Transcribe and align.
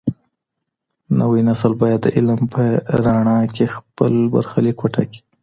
نوی 1.19 1.41
نسل 1.49 1.71
بايد 1.81 1.99
د 2.03 2.07
علم 2.15 2.39
په 2.53 2.63
رڼا 3.05 3.37
کي 3.55 3.65
خپل 3.75 4.13
برخليک 4.33 4.77
وټاکي. 4.81 5.19